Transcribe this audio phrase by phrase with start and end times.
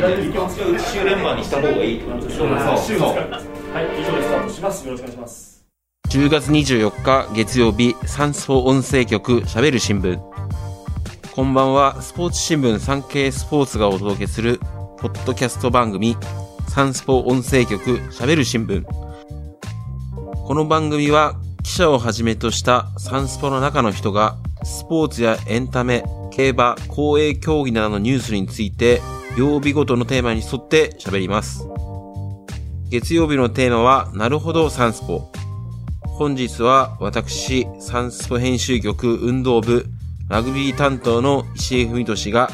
[0.00, 2.52] 週連番にした方がいいってことですかは
[3.82, 5.66] い以上でスタートしますよろしくお願いします
[6.08, 10.18] 10月24日月曜日サンスポ音声局しゃべる新聞
[11.34, 14.58] こんばんはスポーツ新聞産経スポーツがお届けする
[14.98, 16.16] ポッドキャスト番組
[16.68, 18.84] サンスポ音声局しゃべる新聞
[20.46, 29.02] この番組は記者をはじめとしたサンスポの中の人がスポーツやエンタメ、競馬、公営競技などのニュースについて
[29.36, 31.66] 曜日ごとのテーマに沿って喋ります。
[32.90, 35.30] 月曜日のテーマは、なるほどサンスポ。
[36.02, 39.86] 本日は私、サンスポ編集局運動部
[40.28, 42.50] ラグビー担当の石井文俊が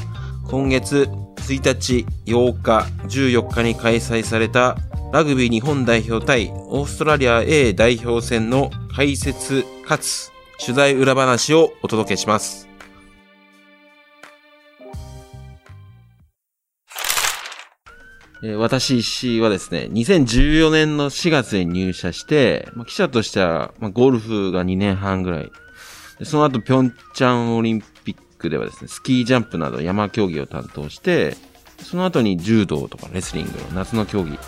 [0.49, 4.77] 今月1日、8日、14日に開催された
[5.13, 12.66] ラグビー日本代表対オーストラリア A 代表戦の解説かつ取材裏話をお届けします。
[18.55, 25.51] 私、石井はですね、2014年の4月に入社して、まあ、記者としては、まあ、ゴルフが2年半ぐらい。
[26.23, 31.37] その後、ピョンチャンオリンピックではですね、スキージャンプなど山競技を担当して、
[31.83, 34.39] その後に柔道とかレスリングの夏の競技、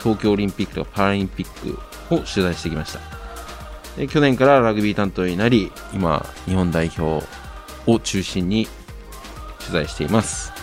[0.00, 1.78] 東京オリンピックとかパラリンピック
[2.14, 3.00] を取材してきました。
[3.96, 7.26] で去年からラグビー担当になり、今、日本代表
[7.86, 8.68] を中心に
[9.60, 10.55] 取材しています。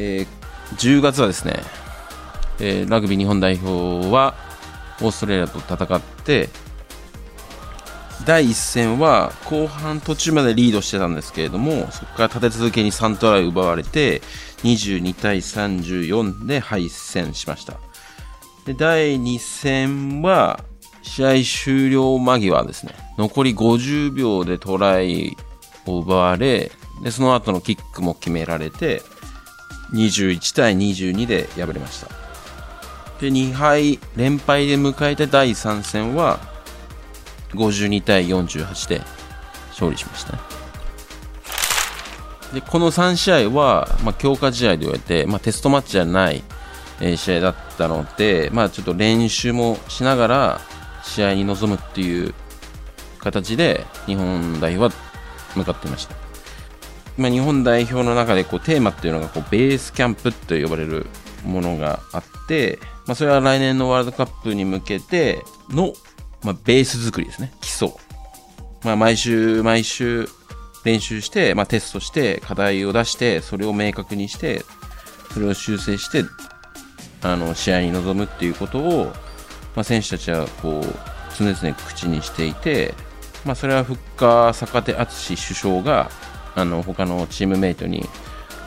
[0.00, 0.26] えー
[0.76, 1.60] 10月はですね、
[2.60, 4.34] えーラグビー日本代表は
[5.00, 6.48] オーストラリアと戦って、
[8.24, 14.22] 第1戦は後半途中までリードしてたんですけれども、そこから立て続けに3トライ奪われて、
[14.62, 17.74] 22対34で敗戦しました。
[18.66, 20.64] で第2戦は、
[21.02, 22.94] 試合終了間際ですね。
[23.18, 25.36] 残り50秒でトライ
[25.86, 26.70] を奪われ、
[27.02, 29.02] で、その後のキックも決められて、
[29.92, 32.08] 21対22で敗れました。
[33.20, 36.40] で、2敗、連敗で迎えた第3戦は、
[37.52, 39.02] 52対48で
[39.70, 40.38] 勝利しましたね。
[42.54, 46.42] で、この3試合は、まあ、強化試合で言われて、まあ、テストマッチじゃない、
[47.00, 50.60] え試合だったので、まあ、ちょっと練習もしながら、
[51.02, 52.34] 試合に臨むっていう
[53.18, 55.02] 形で、日本代表は
[55.56, 56.29] 向かっていました。
[57.16, 61.06] まあ、日本代表の中でこうテーマっていうのがこうベースキャンプと呼ばれる
[61.44, 65.92] ものがあって、まあ、それは来年のワールドカップに向けての、
[66.42, 67.52] まあ、ベース作りですね。
[67.60, 67.90] 基礎。
[68.84, 70.28] まあ、毎週毎週
[70.84, 74.64] 練習して、まあ、テストして、課題を出して、それを明確にして、
[75.32, 76.24] それを修正して、
[77.22, 79.06] あの、試合に臨むっていうことを、
[79.76, 80.84] まあ、選手たちはこう、
[81.36, 82.94] 常々口にしていて、
[83.44, 86.10] まあ、それはフッカー坂手敦首相が、
[86.60, 88.04] あの、他のチームメイトに、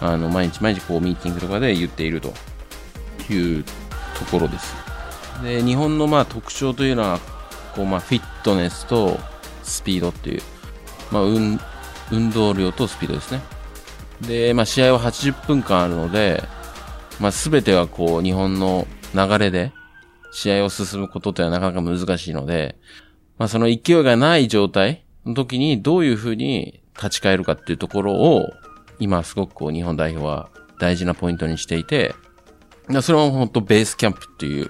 [0.01, 2.33] あの、毎日毎日こう、ミーティングとかで言っていると
[3.31, 4.75] いうところです。
[5.43, 7.19] で、日本のまあ特徴というのは、
[7.75, 9.19] こう、まあ、フィットネスと
[9.63, 10.41] スピードっていう、
[11.11, 11.59] まあ、運、
[12.11, 13.41] 運動量とスピードですね。
[14.21, 16.43] で、まあ、試合は80分間あるので、
[17.19, 19.71] まあ、すべてがこう、日本の流れで、
[20.31, 22.75] 試合を進むことってのはなかなか難しいので、
[23.37, 28.53] まあ、その勢いがない状態の時にどういうふうに立ち返るかっていうところを、
[28.99, 30.49] 今すごくこう、日本代表は
[30.79, 32.15] 大事なポイントにしていて、
[33.01, 34.69] それは本当ベースキャンプっていう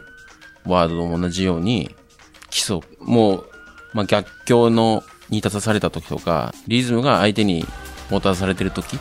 [0.66, 1.95] ワードと同じように、
[2.50, 3.50] 基礎、もう、
[3.94, 7.66] まあ、逆境のに立たされた時とか、リズムが相手に
[8.09, 8.95] もたされてる時、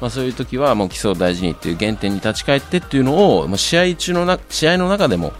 [0.00, 5.32] まあ、そういう時はもう基礎を大事にっていう原点に立ち返ってっていうのを、まあ、試合中のな、試合の中でも、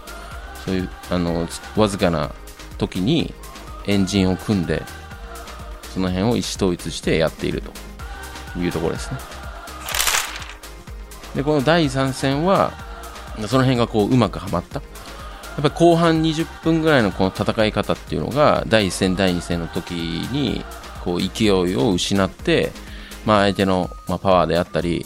[0.65, 2.31] そういう、あの、わずかな
[2.77, 3.33] 時に
[3.87, 4.81] エンジンを組んで、
[5.95, 9.17] その辺を意思統一してやっているというところですね。
[11.35, 12.73] で、この第3戦は、
[13.47, 14.81] その辺がこう、うまくはまった。
[14.81, 14.85] や
[15.59, 20.65] っぱり後半20分ぐらいのこの戦い方っていうのが、第1戦、第2戦の時に、
[21.05, 22.73] こう、勢いを失って、
[23.25, 25.05] まあ相手の、ま、パワーであったり、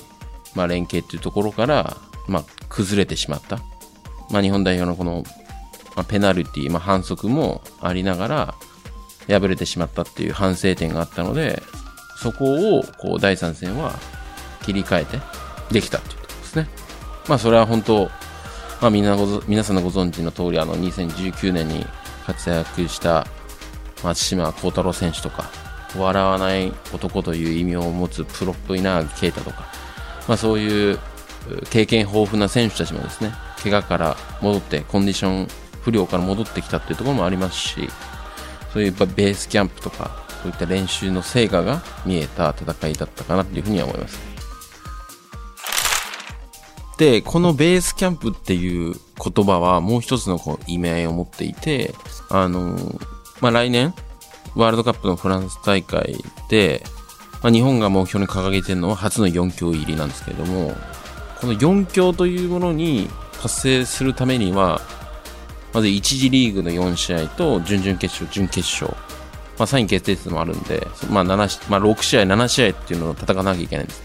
[0.56, 1.98] まあ連携っていうところから、
[2.28, 3.60] まあ崩れてしまった。
[4.32, 5.24] まあ日本代表のこの、
[5.96, 8.56] ま、ペナルティ、まあ反則もありながら、
[9.30, 11.62] 敗れてしまったっていう反省点があったので、
[12.18, 13.94] そこを、こう、第3戦は
[14.64, 15.20] 切り替えて
[15.72, 16.68] できたっていうところですね。
[17.28, 18.06] まあそれは本当、
[18.82, 21.86] まあみんなご、皆さんのご存知の通り、あの、2019年に
[22.26, 23.28] 活躍した
[24.04, 25.50] 松島幸太郎選手とか、
[25.98, 29.68] 笑わない男という意味を持つプロっぽいな啓太とか、
[30.28, 31.00] まあそういう
[31.70, 33.34] 経験豊富な選手たちもですね、
[33.64, 35.48] 怪我から戻って、コンディション
[35.82, 37.90] 不良から戻ってきたっていうところもありますし、
[38.74, 44.20] そういうベースキャンプとか、そういった練習の成果が見えた戦いだったかなっていうふうには思います。
[46.98, 51.94] で、このベースキャンプっていう言葉はもう一つのこう意味合いを持っていて、
[52.30, 52.78] あの
[53.40, 53.94] まあ、来年、
[54.56, 56.18] ワールドカップのフランス大会
[56.50, 56.84] で、
[57.42, 60.74] まあ、日本が目標に掲げてるのは初の4強入りなんですけれども、
[61.40, 63.08] この4強というものに
[63.42, 64.82] 達成するためには、
[65.74, 68.92] まず1次リーグの4試合と準々決勝、準決勝、
[69.58, 74.04] まあ、3位決定戦もあるんで、まあ7、まあ、6試合、7試合っていうのを戦わなきゃいけないんです。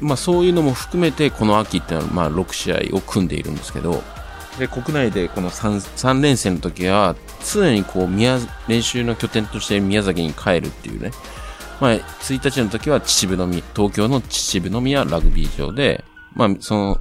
[0.00, 4.02] まあ、そういうのも含めて、この秋っていうのは、まあ、6試合を組んでいるんですけど、
[4.58, 7.16] で、国内でこの 3, 3連戦の時は、
[7.50, 11.12] 常にこう、宮、練習の拠点として宮崎に帰るっていうね、
[11.80, 16.04] まあ、1日の時は秩父宮、東京の秩父宮ラグビー場で、
[16.34, 17.00] まあ、その、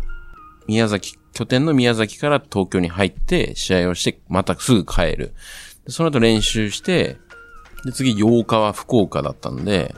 [0.72, 5.34] 宮崎、拠点の宮崎から東京に入って試合をして、またすぐ帰る。
[5.90, 7.18] その後練習して、
[7.84, 9.94] で、次8日は福岡だったんで、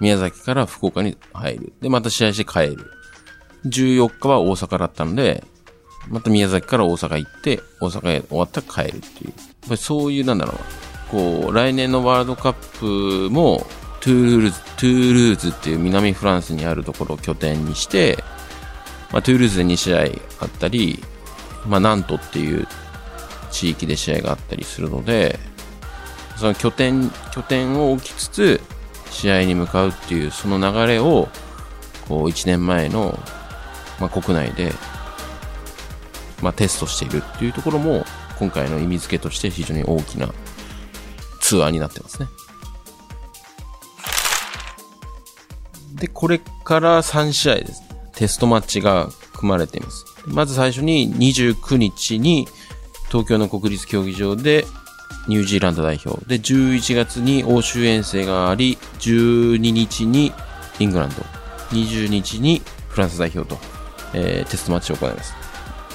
[0.00, 1.72] 宮崎から福岡に入る。
[1.80, 2.90] で、また試合して帰る。
[3.66, 5.44] 14日は大阪だったんで、
[6.08, 9.30] また宮崎から大阪行って、大阪へ終わったら帰るっていう。
[9.30, 10.56] やっぱりそういう、なんだろう。
[11.12, 13.64] こう、来年のワールドカップも、
[14.00, 18.24] トゥールーズ、トゥールーズっていう南フランスにあるところを拠点にして、
[19.12, 20.00] まあ、トゥールーズで2試合
[20.40, 21.02] あったり、
[21.66, 22.66] まあ、ナントっていう
[23.50, 25.38] 地域で試合があったりするので、
[26.36, 28.60] その拠点、拠点を置きつつ、
[29.10, 31.28] 試合に向かうっていう、その流れを、
[32.08, 33.18] こう、1年前の、
[33.98, 34.72] まあ、国内で、
[36.42, 38.04] まあ、テストしているっていうところも、
[38.38, 40.28] 今回の意味付けとして非常に大きな
[41.40, 42.28] ツアーになってますね。
[45.94, 47.85] で、これから3試合です。
[48.16, 50.04] テストマッチが組まれています。
[50.26, 52.48] まず最初に29日に
[53.08, 54.66] 東京の国立競技場で
[55.28, 56.24] ニュージーランド代表。
[56.26, 60.32] で、11月に欧州遠征があり、12日に
[60.78, 61.16] イングランド、
[61.70, 63.58] 20日にフランス代表と、
[64.14, 65.34] えー、テストマッチを行います。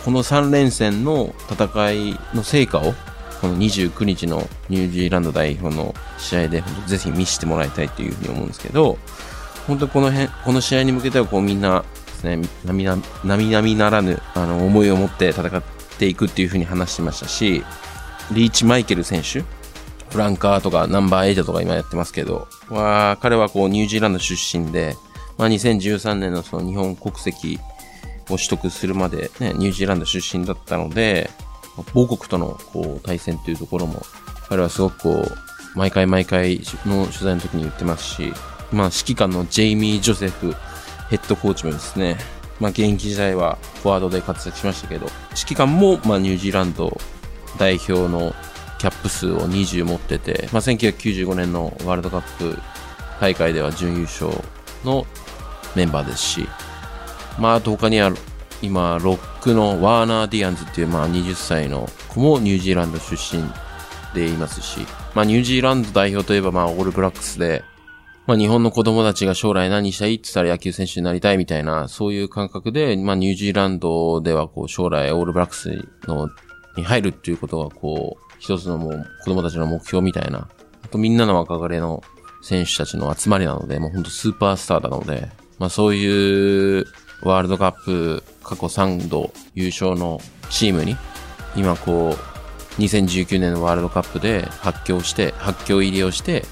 [0.03, 2.93] この3連戦の戦いの成果を、
[3.39, 8.97] この29日のニュージーランド代表の試合で、ぜひ見せてもらいたいというふうに思うんですけど、
[9.67, 11.85] 本当この辺、この試合に向けてはこうみんな
[12.21, 15.63] ですね、並々なみならぬ、あの、思いを持って戦っ
[15.97, 17.63] ていくっていうふうに話してましたし、
[18.31, 19.43] リーチ・マイケル選手、
[20.09, 24.95] フランカーとかナンバー8とか今やってますけど、は彼はこうニュージーランド出身で、
[25.37, 27.59] まあ、2013年のその日本国籍
[28.25, 31.29] を取得するまでね、ニュージーランド出身だったので、
[31.93, 34.01] 母国とのこう対戦というところも、
[34.49, 35.37] 彼はすごくこう、
[35.75, 38.33] 毎回毎回の取材の時に言ってますし、
[38.71, 40.53] まあ指揮官のジェイミー・ジョセフ
[41.11, 42.17] ヘッドコーチもですね、
[42.59, 46.97] まあ現役時代はフォワードで活躍しましたけど、指揮官もまあニュージーランド
[47.59, 48.33] 代表の
[48.79, 52.57] キャップ数を20持ってて、まあ、1995年のワールドカップ
[53.19, 54.31] 大会では準優勝
[54.83, 55.05] の
[55.75, 56.47] メンバーですし、
[57.37, 58.11] まあ、あと他には
[58.63, 63.43] 今、ロックのワーナー・ディアンズっていう、まあ、20歳の子もニュージーランド出身
[64.15, 64.79] でいますし、
[65.13, 67.63] まあ、ニュージーランド代表といえば、まあ、オールブラックスで、
[68.27, 76.29] まあ、日本の子供たちが将来何したいって言ったら野球選手になりたいみたいな、そういう感覚で、まあ、ニュージーランドでは、こう、将来オールブラックスの
[76.77, 80.47] に入るっていうことが、こう、一つのもう子供たちの目標みたいな、
[80.83, 82.03] あとみんなの若れの
[82.41, 85.29] 選手たちの集まりなので、もうほんとスーパースターなので、
[85.59, 86.85] まあそういう
[87.21, 90.97] ワールドカップ過去3度優勝のチームに、
[91.55, 96.45] 今こう、2019年のワールドカップで発狂して、発狂入りをして、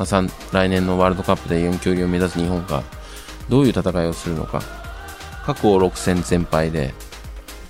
[0.00, 2.82] まあ、来年のワールドカップで4強入りを目指す日本が
[3.50, 4.62] どういう戦いをするのか。
[5.44, 6.94] 過去6戦全敗で、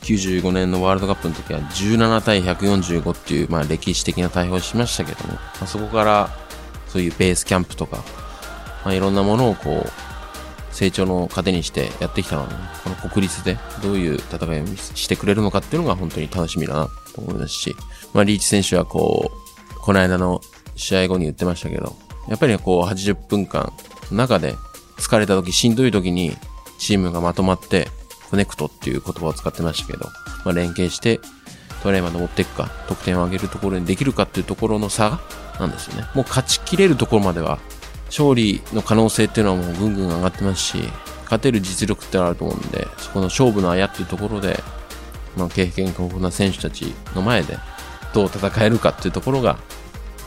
[0.02, 6.30] 95年のワールドカップの時は17対145っていう、まあ、歴史的な対応をしましたけども、まあ、そこから
[6.86, 7.96] そういうベースキャンプとか、
[8.84, 9.90] まあ、いろんなものをこう、
[10.72, 17.74] 成長の糧にしてやってきたので、この国立でどういう戦いをしてくれるのかっていうのが本当に楽しみだなと思いますし、
[18.14, 20.40] まあ、リーチ選手はこう、この間の
[20.76, 21.96] 試合後に言ってましたけど、
[22.28, 23.72] やっぱりこう80分間
[24.10, 24.54] の中で
[24.96, 26.36] 疲れた時、しんどい時に
[26.78, 27.88] チームがまとまって
[28.30, 30.06] コネクトっていう言葉を使ってましたけど、
[30.44, 31.20] まあ、連携して
[31.82, 35.20] トライまで持っていくか、得点を上げるところにできるかっていうところの差
[35.58, 36.08] なんですよね。
[36.14, 37.58] もう勝ちきれるところまでは、
[38.06, 40.78] 勝利の可能性っていうのはもうぐんぐん上がってますし、
[41.24, 44.62] 勝てる実力ってあると思うんで、そこの勝負のあやっていうところで、
[45.36, 47.56] まあ、経験豊富な選手たちの前で、
[48.12, 49.58] どう戦えるかっていうところが、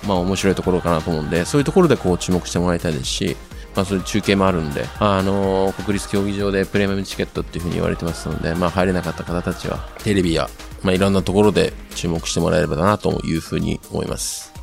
[0.08, 3.38] まあ面白いところかなと思うんで、そういうところでこう注目してもらいたいですし、
[3.76, 10.50] まあそういう中継もあるんで、あのー、国立競技場でプレミアムチケットっていうふうに言われてますので、まあ入れなかった方たちは、テレビや、
[10.84, 14.54] まあいろんなところで注目してもらえればなというふうに思います。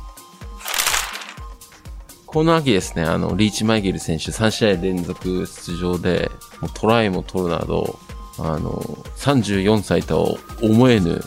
[2.31, 6.31] この秋ですね、あの、リーチ・マイケル選手3試合連続出場で、
[6.61, 7.99] もうトライも取るなど、
[8.39, 8.79] あの、
[9.17, 11.21] 34歳とは思えぬ、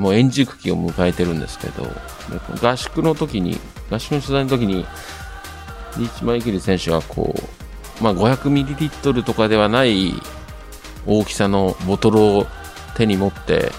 [0.00, 1.86] もう円熟期を迎えてるんですけど、
[2.66, 3.58] 合宿の時に、
[3.90, 4.86] 合宿の取材の時に、
[5.98, 7.34] リーチマイケル選手がこ
[8.00, 10.14] う、まあ 500ml とかではない
[11.06, 12.46] 大きさのボトルを
[12.96, 13.72] 手に持って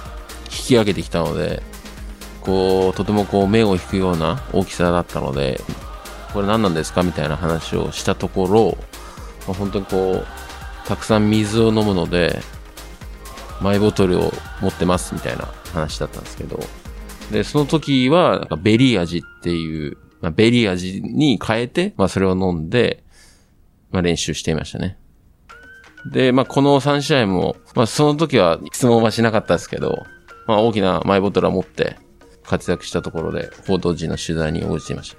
[0.45, 1.63] 引き上げてきたので、
[2.41, 5.59] こう、とてもこう目を引くような大きさだったので、
[6.33, 8.77] これ何なんですかみたいな話をしたところ、
[9.47, 12.43] まあ、本当にこう、たくさん水を飲むので、
[13.61, 16.59] マイボトルを持ってますみたいな話だったんですけど、
[17.31, 23.03] で、その時は、なんかベリー味っていう、まあ、ベリー味に変えて、まあそれを飲んで、
[23.91, 24.97] まあ練習していましたね。
[26.11, 30.05] で、まあこの3試合も、まあその時は質問はしなかったですけど、
[30.47, 31.97] まあ大きなマイボトルを持って
[32.43, 35.17] 活躍したところで報道陣の取材に応じていました。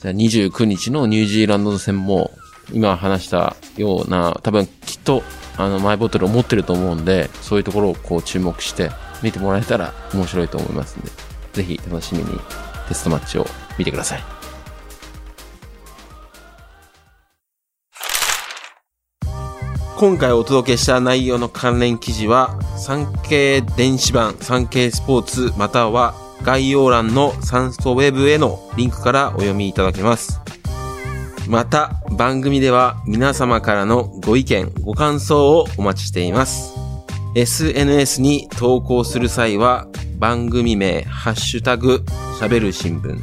[0.00, 2.30] じゃあ29日のニュージーランド戦も、
[2.72, 5.22] 今話したような、多分きっと、
[5.56, 8.90] あの、マイボトルを持ってると思うんで、そういうところをこう注目して
[9.22, 11.10] 見てもらえたら面白いと思いますんで、
[11.52, 12.38] ぜひ楽しみに
[12.88, 13.46] テストマッチを
[13.78, 14.22] 見てください。
[19.96, 30.40] 今回お届けした内容の関連記事は、産経電子版、産経スポーツ、または概要欄のサンストウェブへのリンクからお読みいただけます。
[31.52, 36.72] また、番組では皆様からのご意見、ご感想をお待ちしています。
[37.34, 39.86] SNS に投稿する際は、
[40.18, 42.06] 番組名、ハッシュタグ、
[42.40, 43.20] 喋る新聞。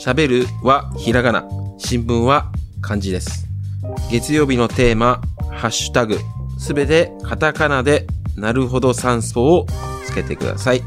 [0.00, 1.48] 喋るはひらがな、
[1.78, 2.50] 新聞は
[2.82, 3.46] 漢字です。
[4.10, 5.20] 月曜日のテーマ、
[5.52, 6.18] ハッシュタグ、
[6.58, 9.66] すべてカタカナで、なるほどサンスポを
[10.04, 10.82] つけてください。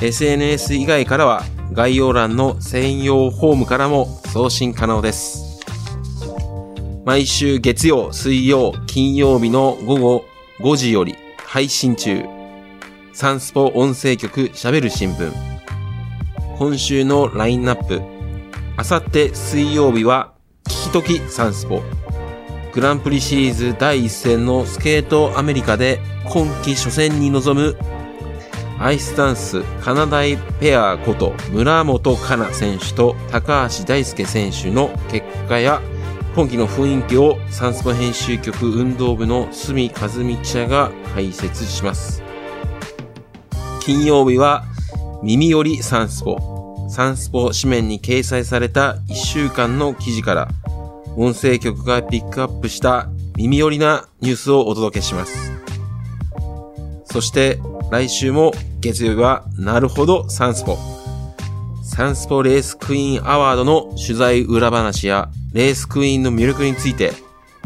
[0.00, 5.51] SNS 以外からは概要欄の専用フォームからも送信可能です。
[7.04, 10.24] 毎週月曜、水曜、金曜日の午後
[10.60, 12.22] 5時より配信中。
[13.12, 15.32] サンスポ音声局喋る新聞。
[16.58, 18.00] 今週のラインナップ。
[18.76, 20.32] あさって水曜日は
[20.64, 21.82] 聞きときサンスポ。
[22.72, 27.76] グランプリシリーズ第1戦のスケートアメリカで今季初戦に臨む
[28.78, 35.82] アイスダンスカナダイペアこと村本香奈選手と高橋大輔選手の結果や
[36.34, 42.22] 今季の雰囲気をサンスポ編集局運動部の隅和美記者が解説します。
[43.82, 44.64] 金曜日は
[45.22, 46.88] 耳よりサンスポ。
[46.88, 50.48] サンスポ紙面に掲載された1週間の記事から
[51.16, 55.52] 音声局がピックアップした耳寄りなニュースをお届けします。
[57.04, 57.58] そして
[57.90, 60.78] 来週も月曜日はなるほどサンスポ。
[61.84, 67.12] サンスポレースクイーンアワードの取材裏話やレースクイーンの魅力について、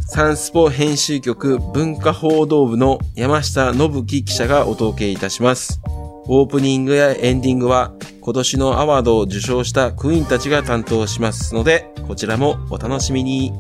[0.09, 5.81] サンスポ編集局文化報道部の山下信樹記者がお届けいたします。
[6.29, 13.53] オープニングやエンディングは今年のアワードを受賞したクイーンたちが担当しますので、こちらもお楽しみに。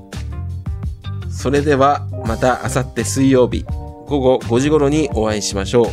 [1.30, 5.86] それではまた明後日水曜日午後5時頃にお会いしましょう。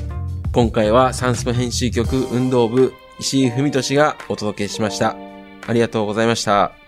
[0.51, 5.15] 今回はサンスポ編集局運動部石井文俊がお届けしました。
[5.67, 6.82] ありがとうございました。